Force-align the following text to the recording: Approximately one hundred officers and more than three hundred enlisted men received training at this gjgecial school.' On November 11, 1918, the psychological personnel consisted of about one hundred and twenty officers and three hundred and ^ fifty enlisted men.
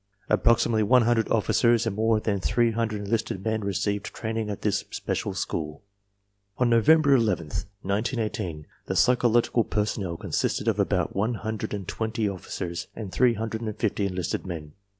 Approximately 0.29 0.81
one 0.81 1.03
hundred 1.03 1.29
officers 1.29 1.85
and 1.85 1.95
more 1.95 2.19
than 2.19 2.39
three 2.39 2.71
hundred 2.71 3.03
enlisted 3.05 3.45
men 3.45 3.61
received 3.61 4.07
training 4.07 4.49
at 4.49 4.63
this 4.63 4.83
gjgecial 4.85 5.35
school.' 5.35 5.83
On 6.57 6.71
November 6.71 7.13
11, 7.13 7.49
1918, 7.83 8.65
the 8.87 8.95
psychological 8.95 9.63
personnel 9.63 10.17
consisted 10.17 10.67
of 10.67 10.79
about 10.79 11.15
one 11.15 11.35
hundred 11.35 11.71
and 11.71 11.87
twenty 11.87 12.27
officers 12.27 12.87
and 12.95 13.11
three 13.11 13.35
hundred 13.35 13.61
and 13.61 13.75
^ 13.75 13.77
fifty 13.77 14.07
enlisted 14.07 14.43
men. 14.43 14.71